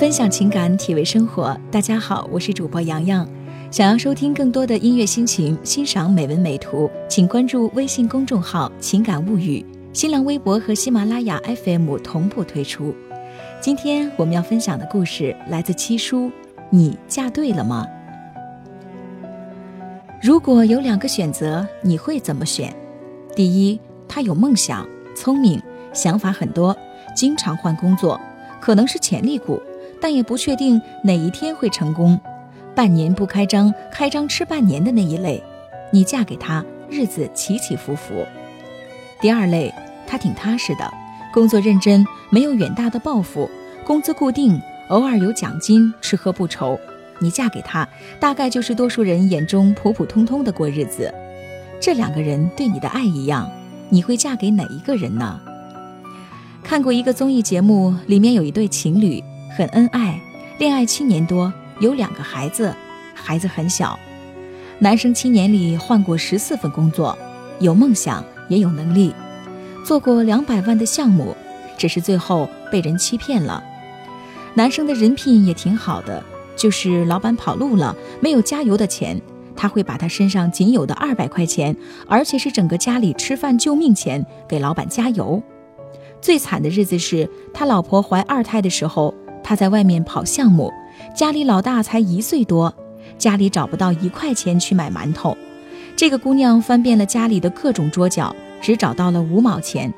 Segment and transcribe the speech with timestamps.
[0.00, 1.54] 分享情感，体味生活。
[1.70, 3.28] 大家好，我是主播洋洋。
[3.70, 9.62] 想要收听更多的音乐心情，欣赏美文美图，请关注微信公众号“情感物语”，
[9.92, 12.94] 新浪微博和喜马拉雅 FM 同步推出。
[13.60, 16.32] 今天我们要分享的故事来自七叔。
[16.70, 17.86] 你嫁对了吗？
[20.22, 22.74] 如果有两个选择，你会怎么选？
[23.36, 23.78] 第一，
[24.08, 25.60] 他有梦想，聪明，
[25.92, 26.74] 想法很多，
[27.14, 28.18] 经常换工作，
[28.62, 29.60] 可能是潜力股，
[30.00, 32.18] 但也不确定哪一天会成功。
[32.74, 35.42] 半年不开张，开张吃半年的那一类，
[35.92, 38.24] 你嫁给他，日子起起伏伏。
[39.20, 39.74] 第二类，
[40.06, 40.90] 他挺踏实的，
[41.32, 43.50] 工作认真，没有远大的抱负，
[43.84, 46.78] 工资固定，偶尔有奖金，吃喝不愁。
[47.18, 47.86] 你嫁给他，
[48.18, 51.12] 大概就是多数人眼中普普通通的过日子。
[51.78, 53.50] 这两个人对你的爱一样，
[53.90, 55.38] 你会嫁给哪一个人呢？
[56.62, 59.22] 看过一个综艺节目，里面有一对情侣，
[59.60, 60.18] 很恩爱，
[60.56, 62.74] 恋爱七年多，有两个孩子，
[63.12, 64.00] 孩子很小。
[64.78, 67.14] 男生七年里换过十四份工作，
[67.58, 69.14] 有梦想也有能力，
[69.84, 71.36] 做过两百万的项目，
[71.76, 73.62] 只是最后被人欺骗了。
[74.54, 76.24] 男生的人品也挺好的。
[76.56, 79.20] 就是老板跑路了，没有加油的钱，
[79.54, 81.76] 他会把他身上仅有的二百块钱，
[82.08, 85.42] 而且是整个家里吃饭救命钱，给老板加油。
[86.22, 89.14] 最惨的日子是他老婆怀二胎的时候，
[89.50, 90.72] 他在外面跑项目，
[91.12, 92.72] 家里老大才一岁多，
[93.18, 95.36] 家里找不到一块钱去买馒头。
[95.96, 99.92] 这个姑娘翻遍了家里的各种桌角，只找到了五毛钱。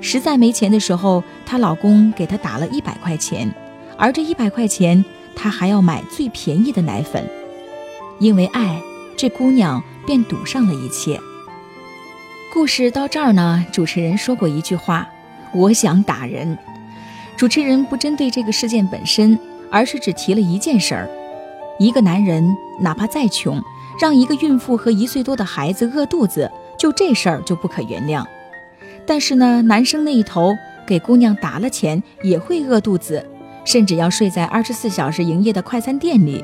[0.00, 3.48] 实在没钱的时候，她老公给她打了一百块钱，
[3.96, 5.04] 而这一百块钱。
[5.36, 7.24] 她还要买最便宜的奶粉，
[8.18, 8.82] 因为爱，
[9.16, 11.20] 这姑娘便赌上了一切。
[12.52, 15.06] 故事到这儿呢，主持人说过一句话
[15.54, 16.58] ：“我想打人。”
[17.38, 19.38] 主持人不针对这个事件本身，
[19.70, 21.08] 而是只提了一件事儿：
[21.78, 22.44] 一个男人
[22.80, 23.62] 哪怕再穷，
[24.00, 28.26] 让一个孕妇和一岁多的孩子饿肚子，就这事儿就不可原谅。
[29.06, 30.52] 但是呢，男生那一头
[30.84, 33.24] 给姑娘打了钱，也会饿肚子。
[33.64, 36.42] 甚至要睡在二十四小时营业的快餐店里，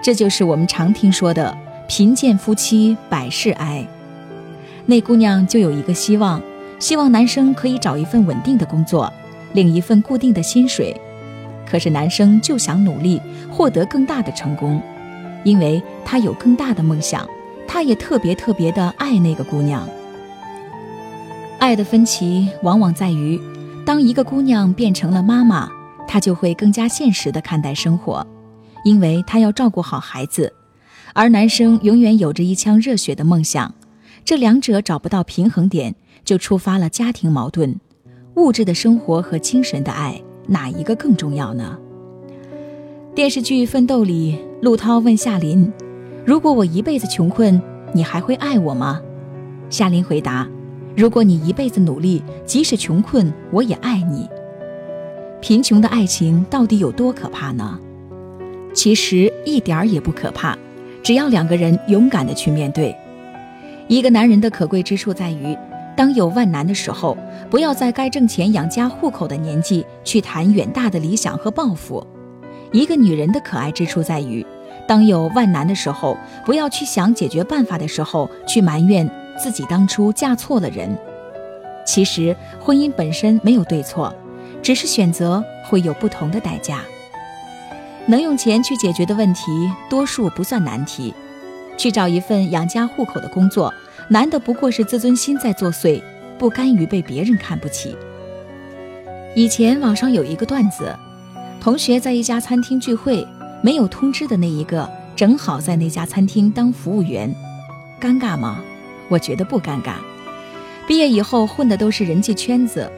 [0.00, 1.54] 这就是我们常听说的
[1.88, 3.86] “贫贱夫妻百事哀”。
[4.86, 6.40] 那姑娘就有一个希望，
[6.78, 9.12] 希望男生可以找一份稳定的工作，
[9.54, 10.94] 领一份固定的薪水。
[11.66, 13.18] 可是男生就想努力
[13.50, 14.80] 获得更大的成功，
[15.42, 17.26] 因为他有更大的梦想，
[17.66, 19.88] 他也特别特别的爱那个姑娘。
[21.58, 23.40] 爱的分歧往往在于，
[23.86, 25.70] 当一个姑娘变成了妈妈。
[26.06, 28.24] 她就会更加现实的看待生活，
[28.84, 30.52] 因为她要照顾好孩子，
[31.12, 33.74] 而男生永远有着一腔热血的梦想，
[34.22, 37.80] 这两者找不到平衡点，就触发了家庭矛盾。
[38.36, 41.78] 物质的生活和精神的爱，哪一个更重要呢？
[43.14, 45.72] 电视剧《奋斗》里，陆涛问夏琳
[46.26, 47.62] ：“如果我一辈子穷困，
[47.92, 49.00] 你还会爱我吗？”
[49.70, 50.48] 夏琳回答
[50.96, 54.28] ：“如果你一辈子努力，即使穷困，我也爱你。”
[55.40, 57.78] 贫穷的爱情到底有多可怕呢？
[58.74, 60.58] 其实一点儿也不可怕，
[61.04, 62.92] 只要两个人勇敢的去面对。
[63.86, 65.56] 一个男人的可贵之处在于，
[65.96, 67.16] 当有万难的时候，
[67.50, 72.04] 不要在该挣钱养家糊口的年纪去谈远大的理想和抱负。
[72.72, 74.44] 一个女人的可爱之处在于，
[74.88, 80.96] 当有万难的时候，不要去想解决办法的时候去埋怨自己当初嫁错了人。
[81.86, 84.14] 其实婚姻本身没有对错。
[84.62, 86.80] 只是选择会有不同的代价，
[88.06, 91.12] 能用钱去解决的问题，多数不算难题。
[91.76, 93.70] 去找一份养家糊口的工作，
[94.08, 96.02] 难的不过是自尊心在作祟，
[96.38, 97.96] 不甘于被别人看不起。
[99.34, 100.94] 以前网上有一个段子，
[101.60, 103.26] 同学在一家餐厅聚会，
[103.62, 107.34] 没有通知的那一个正好在那家餐厅当服务员，
[108.00, 108.62] 尴尬吗？
[109.08, 109.94] 我觉得不尴尬。
[110.86, 112.90] 毕业以后混的都是人际圈子，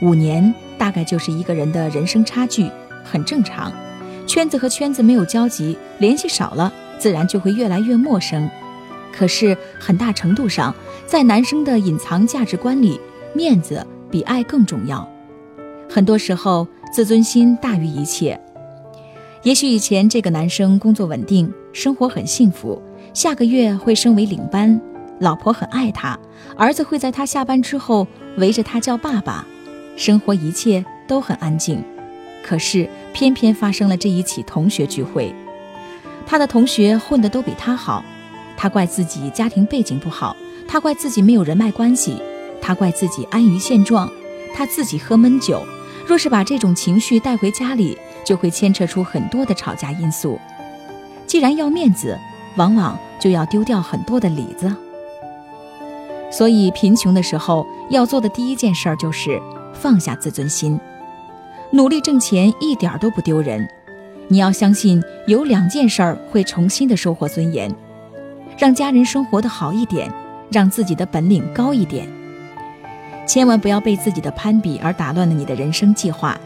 [0.00, 0.54] 五年。
[0.76, 2.68] 大概就是一个人的人生差距，
[3.04, 3.72] 很正常。
[4.26, 8.50] 圈子和圈子没有交集，联系少了，自然就会越来越陌生。
[9.16, 10.74] 可是很大程度上，
[11.06, 13.00] 在男生的隐藏价值观里，
[13.32, 15.08] 面子比爱更重要。
[15.88, 18.38] 很多时候，自尊心大于一切。
[19.44, 22.82] 也许以前这个男生工作稳定，生活很幸福，
[23.12, 24.80] 下个月会升为领班，
[25.20, 26.18] 老婆很爱他，
[26.56, 28.08] 儿子会在他下班之后
[28.38, 29.46] 围着他叫爸爸。
[29.96, 31.80] 生活一切都很安静，
[32.42, 35.32] 可是偏偏发生了这一起同学聚会。
[36.26, 38.04] 他的同学混得都比他好，
[38.64, 40.34] 他怪自己家庭背景不好，
[40.66, 42.16] 他怪自己没有人脉关系，
[42.62, 44.10] 他怪自己安于现状，
[44.54, 45.62] 他自己喝闷酒。
[46.06, 47.94] 若是把这种情绪带回家里，
[48.24, 50.40] 就会牵扯出很多的吵架因素。
[51.26, 52.18] 既然要面子，
[52.56, 54.74] 往往就要丢掉很多的里子。
[56.30, 59.38] 所以，贫穷的时候要做的第一件事儿就是
[59.74, 60.80] 放下自尊心，
[61.70, 63.68] 努力挣钱一点都不丢人。
[64.28, 67.70] 你要相信，有两件事儿会重新的收获尊严：
[68.56, 70.12] 让家人生活的好一点，
[70.50, 72.06] 让自己的本领高一点。
[73.26, 76.38] 千万不要被自己的攀比而打乱了你的人生计划。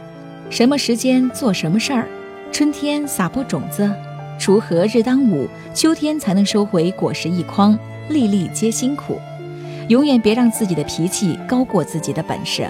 [0.49, 2.07] 什么时间做什么事儿？
[2.51, 3.91] 春天撒播种子，
[4.39, 7.77] 锄禾日当午，秋天才能收回果实一筐。
[8.09, 9.19] 粒粒皆辛苦，
[9.87, 12.67] 永远别让自己的脾气高过自己的本事。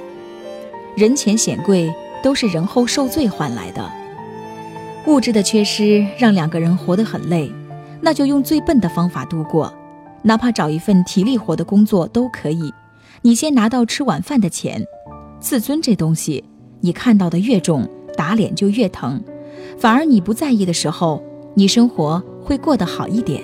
[0.97, 1.89] 人前显贵，
[2.21, 3.89] 都是人后受罪换来的。
[5.05, 7.49] 物质的缺失让两个人活得很累，
[8.01, 9.73] 那就用最笨的方法度过，
[10.23, 12.73] 哪怕找一份体力活的工作都可以。
[13.21, 14.85] 你先拿到吃晚饭的钱，
[15.39, 16.43] 自尊这东西，
[16.81, 19.21] 你看到的越重，打脸就越疼。
[19.77, 21.21] 反而你不在意的时候，
[21.53, 23.41] 你生活会过得好一点。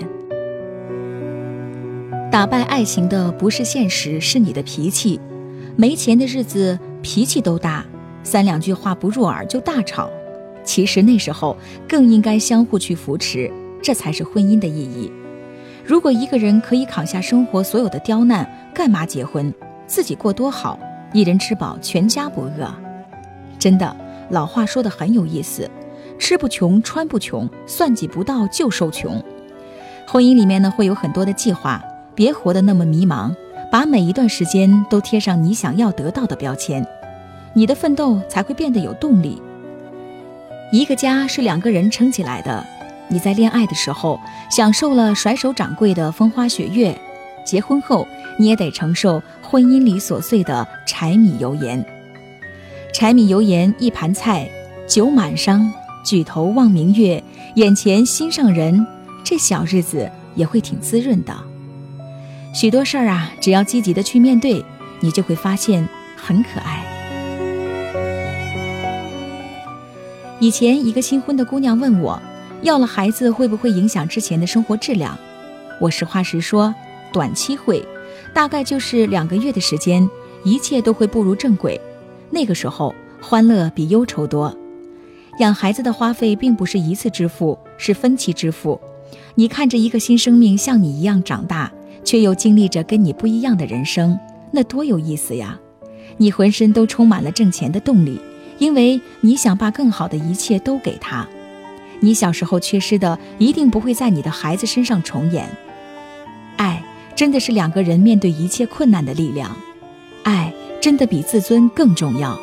[2.31, 5.19] 打败爱情的不是现实，是你的脾气。
[5.77, 7.85] 没钱的日子脾气都大，
[8.23, 10.09] 三两句话不入耳就大吵。
[10.63, 11.55] 其实那时候
[11.87, 13.51] 更应该相互去扶持，
[13.85, 15.11] 这才是婚姻的意义。
[15.85, 18.43] 如果一个人可以扛下生活所有的刁难，
[18.73, 19.53] 干嘛结婚？
[19.85, 20.79] 自己过多好，
[21.13, 22.67] 一人吃饱全家不饿。
[23.59, 23.95] 真的，
[24.31, 25.69] 老话说的很有意思：
[26.17, 29.23] 吃不穷，穿不穷，算计不到就受穷。
[30.07, 31.79] 婚姻里面呢，会有很多的计划，
[32.15, 33.35] 别活得那么迷茫，
[33.71, 36.83] 把每一段时间都贴上你想要得到的标签，
[37.53, 39.39] 你的奋斗才会变得有动力。
[40.71, 42.65] 一个家是两个人撑起来的，
[43.07, 44.19] 你在恋爱的时候
[44.49, 46.99] 享受了甩手掌柜的风花雪月，
[47.45, 48.07] 结婚后
[48.37, 49.21] 你也得承受。
[49.47, 51.85] 婚姻里琐碎的柴米油盐，
[52.91, 54.49] 柴米油盐一盘菜，
[54.85, 55.71] 酒满觞，
[56.03, 57.23] 举头望明月，
[57.53, 58.85] 眼前心上人，
[59.23, 61.33] 这小日子也会挺滋润的。
[62.53, 64.65] 许多事儿啊，只要积极的去面对，
[64.99, 65.87] 你就会发现
[66.17, 66.83] 很可爱。
[70.39, 72.21] 以前一个新婚的姑娘问我，
[72.65, 75.15] 要了孩子会不会影响之前的生活质量？
[75.79, 76.73] 我实话实说，
[77.13, 77.85] 短期会。
[78.33, 80.09] 大概就是两个月的时间，
[80.43, 81.79] 一切都会步入正轨。
[82.31, 84.51] 那个时候，欢乐比忧愁多。
[85.37, 88.81] 养孩子的花费并不是一次支付，是分期支付。
[89.35, 91.71] 你看着一个新生命像你一样长大，
[92.03, 94.17] 却又经历着跟你不一样的人生，
[94.51, 95.59] 那多有意思呀！
[96.17, 98.19] 你浑身都充满了挣钱的动力，
[98.57, 101.27] 因为你想把更好的一切都给他。
[101.99, 105.49] 你小时候缺失的，一定不会在你的孩子身上重演。
[106.57, 106.83] 爱。
[107.15, 109.55] 真的是两个人面对一切困难的力量，
[110.23, 110.51] 爱
[110.81, 112.37] 真的比自尊更重要。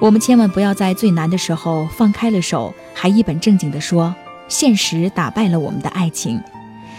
[0.00, 4.12] 我们千万不要在最难的时候放开了手，还一本正经地说
[4.48, 6.42] 现实打败了我们的爱情。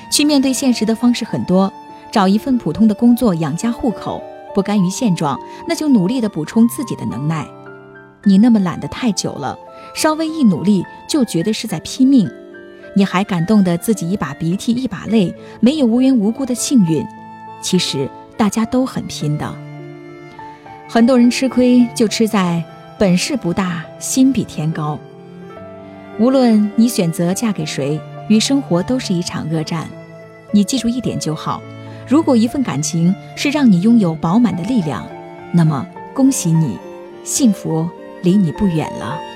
[0.09, 1.69] 去面对现实的方式很多，
[2.13, 4.23] 找一份普通的工作养家糊口，
[4.55, 5.37] 不甘于现状，
[5.67, 7.45] 那就努力地补充自己的能耐。
[8.23, 9.59] 你那么懒得太久了，
[9.97, 12.29] 稍微一努力就觉得是在拼命。
[12.95, 17.03] 你还感动的自己一把鼻涕一把泪，没有无缘无故的幸运。
[17.63, 19.51] 其实大家都很拼的，
[20.87, 22.63] 很多人吃亏就吃在
[22.99, 24.99] 本事不大，心比天高。
[26.19, 27.99] 无论你选择嫁给谁，
[28.29, 29.87] 与生活都是一场恶战。
[30.51, 31.59] 你记住一点就好：
[32.07, 35.07] 如果一份感情是让你拥有饱满的力量，
[35.51, 36.77] 那么恭喜你，
[37.23, 37.89] 幸福
[38.21, 39.26] 离你不远了。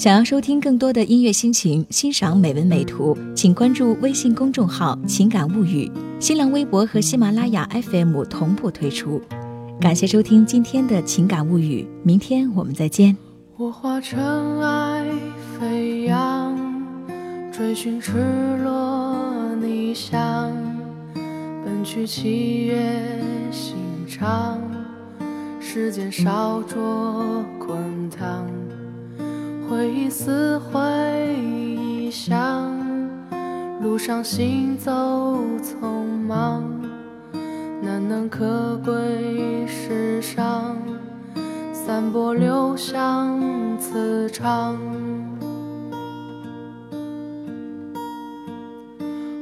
[0.00, 9.20] 想要收听更多的音乐心情，欣赏美文美图，请关注微信公众号“情感物语”，新浪微博和喜马拉雅 FM 同步推出。
[9.78, 13.14] 感谢收听今天的情感物语，明天我们再见。
[13.58, 14.18] 我化尘
[14.62, 15.04] 埃
[15.58, 16.56] 飞扬，
[17.52, 18.12] 追寻赤
[18.64, 20.50] 裸逆翔，
[21.62, 23.20] 奔去七月
[23.52, 23.74] 心
[24.08, 24.58] 肠，
[25.60, 28.48] 时间烧灼滚烫。
[29.70, 30.80] 回忆似回
[31.32, 32.76] 忆像
[33.80, 34.90] 路上行走
[35.62, 36.64] 匆忙，
[37.80, 40.76] 难能可贵世上，
[41.72, 43.40] 散播留香
[43.78, 44.76] 磁场。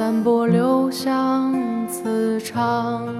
[0.00, 1.52] 散播留香
[1.86, 3.19] 磁场。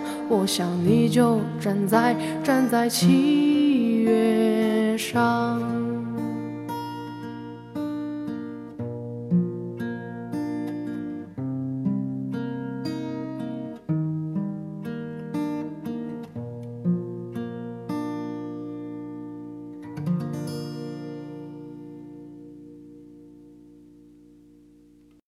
[0.29, 5.90] 我想你就站在站在七月上。